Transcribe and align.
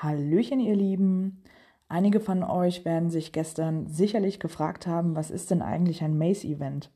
Hallöchen, 0.00 0.60
ihr 0.60 0.76
Lieben. 0.76 1.42
Einige 1.88 2.20
von 2.20 2.44
euch 2.44 2.84
werden 2.84 3.10
sich 3.10 3.32
gestern 3.32 3.88
sicherlich 3.88 4.38
gefragt 4.38 4.86
haben, 4.86 5.16
was 5.16 5.30
ist 5.30 5.50
denn 5.50 5.60
eigentlich 5.60 6.02
ein 6.04 6.16
Maze-Event? 6.16 6.92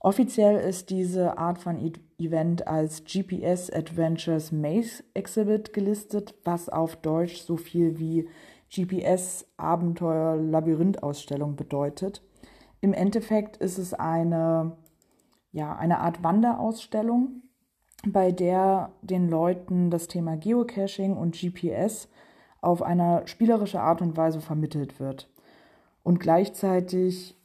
Offiziell 0.00 0.60
ist 0.60 0.90
diese 0.90 1.38
Art 1.38 1.58
von 1.58 1.78
e 1.78 1.92
Event 2.18 2.66
als 2.66 3.04
GPS 3.04 3.70
Adventures 3.70 4.52
Maze 4.52 5.04
Exhibit 5.14 5.72
gelistet, 5.72 6.34
was 6.44 6.68
auf 6.68 6.96
Deutsch 6.96 7.38
so 7.38 7.56
viel 7.56 7.98
wie 7.98 8.28
GPS 8.70 9.46
Abenteuer 9.56 10.36
Labyrinthausstellung 10.36 11.56
bedeutet. 11.56 12.22
Im 12.80 12.92
Endeffekt 12.92 13.56
ist 13.56 13.78
es 13.78 13.94
eine, 13.94 14.76
ja, 15.52 15.74
eine 15.76 16.00
Art 16.00 16.22
Wanderausstellung, 16.22 17.42
bei 18.06 18.32
der 18.32 18.92
den 19.02 19.28
Leuten 19.28 19.90
das 19.90 20.06
Thema 20.06 20.36
Geocaching 20.36 21.16
und 21.16 21.34
GPS 21.34 22.08
auf 22.60 22.82
eine 22.82 23.22
spielerische 23.26 23.80
Art 23.80 24.02
und 24.02 24.16
Weise 24.16 24.40
vermittelt 24.40 25.00
wird. 25.00 25.30
Und 26.02 26.20
gleichzeitig 26.20 27.36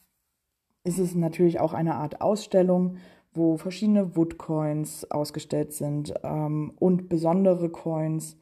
ist 0.84 1.00
es 1.00 1.16
natürlich 1.16 1.60
auch 1.60 1.74
eine 1.74 1.96
Art 1.96 2.22
Ausstellung, 2.22 2.98
wo 3.34 3.58
verschiedene 3.58 4.16
Woodcoins 4.16 5.10
ausgestellt 5.10 5.74
sind 5.74 6.14
ähm, 6.24 6.74
und 6.80 7.10
besondere 7.10 7.70
Coins 7.70 8.38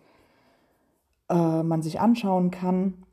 äh, 1.30 1.64
man 1.64 1.82
sich 1.82 2.00
anschauen 2.00 2.52
kann. 2.52 3.06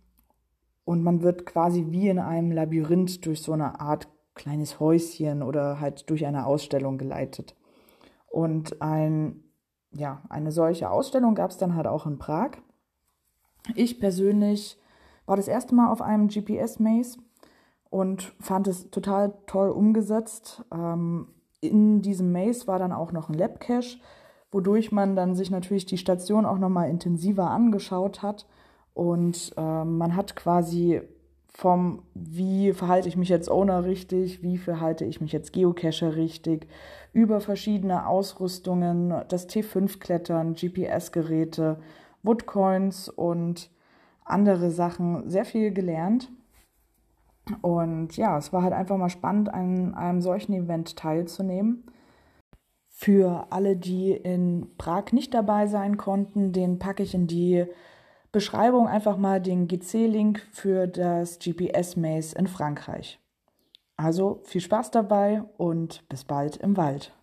Und 0.84 1.02
man 1.02 1.22
wird 1.22 1.46
quasi 1.46 1.86
wie 1.90 2.08
in 2.08 2.18
einem 2.18 2.50
Labyrinth 2.50 3.24
durch 3.26 3.42
so 3.42 3.52
eine 3.52 3.80
Art 3.80 4.08
kleines 4.34 4.80
Häuschen 4.80 5.42
oder 5.42 5.80
halt 5.80 6.08
durch 6.08 6.24
eine 6.24 6.46
Ausstellung 6.46 6.96
geleitet. 6.96 7.54
Und 8.26 8.80
ein, 8.80 9.44
ja, 9.90 10.22
eine 10.30 10.50
solche 10.50 10.90
Ausstellung 10.90 11.34
gab 11.34 11.50
es 11.50 11.58
dann 11.58 11.74
halt 11.74 11.86
auch 11.86 12.06
in 12.06 12.18
Prag. 12.18 12.52
Ich 13.74 14.00
persönlich 14.00 14.78
war 15.26 15.36
das 15.36 15.48
erste 15.48 15.74
Mal 15.74 15.90
auf 15.90 16.00
einem 16.00 16.28
GPS-Maze 16.28 17.18
und 17.90 18.34
fand 18.40 18.66
es 18.66 18.90
total 18.90 19.34
toll 19.46 19.70
umgesetzt. 19.70 20.64
Ähm, 20.72 21.28
in 21.60 22.02
diesem 22.02 22.32
Maze 22.32 22.66
war 22.66 22.78
dann 22.78 22.92
auch 22.92 23.12
noch 23.12 23.28
ein 23.28 23.34
Lab-Cache, 23.34 23.98
wodurch 24.50 24.92
man 24.92 25.16
dann 25.16 25.34
sich 25.34 25.50
natürlich 25.50 25.86
die 25.86 25.98
Station 25.98 26.46
auch 26.46 26.58
nochmal 26.58 26.88
intensiver 26.88 27.50
angeschaut 27.50 28.22
hat. 28.22 28.46
Und 28.94 29.52
äh, 29.56 29.84
man 29.84 30.16
hat 30.16 30.34
quasi 30.36 31.02
vom, 31.48 32.02
wie 32.14 32.72
verhalte 32.72 33.08
ich 33.08 33.16
mich 33.16 33.28
jetzt 33.28 33.50
Owner 33.50 33.84
richtig, 33.84 34.42
wie 34.42 34.58
verhalte 34.58 35.04
ich 35.04 35.20
mich 35.20 35.32
jetzt 35.32 35.52
Geocacher 35.52 36.14
richtig, 36.14 36.68
über 37.12 37.40
verschiedene 37.40 38.06
Ausrüstungen, 38.06 39.12
das 39.28 39.48
T5-Klettern, 39.48 40.54
GPS-Geräte, 40.54 41.78
Woodcoins 42.22 43.08
und 43.08 43.70
andere 44.24 44.70
Sachen 44.70 45.28
sehr 45.28 45.44
viel 45.44 45.72
gelernt. 45.72 46.30
Und 47.62 48.16
ja, 48.16 48.36
es 48.36 48.52
war 48.52 48.62
halt 48.62 48.74
einfach 48.74 48.96
mal 48.96 49.08
spannend, 49.08 49.52
an 49.52 49.94
einem 49.94 50.20
solchen 50.20 50.52
Event 50.52 50.96
teilzunehmen. 50.96 51.84
Für 52.88 53.46
alle, 53.50 53.76
die 53.76 54.12
in 54.12 54.74
Prag 54.76 55.12
nicht 55.12 55.32
dabei 55.32 55.66
sein 55.66 55.96
konnten, 55.96 56.52
den 56.52 56.78
packe 56.78 57.02
ich 57.02 57.14
in 57.14 57.26
die 57.26 57.66
Beschreibung 58.32 58.86
einfach 58.86 59.16
mal 59.16 59.40
den 59.40 59.68
GC-Link 59.68 60.46
für 60.50 60.86
das 60.86 61.38
GPS-Maze 61.38 62.36
in 62.36 62.46
Frankreich. 62.46 63.20
Also 63.96 64.40
viel 64.44 64.60
Spaß 64.60 64.90
dabei 64.90 65.42
und 65.56 66.08
bis 66.08 66.24
bald 66.24 66.56
im 66.56 66.76
Wald. 66.76 67.17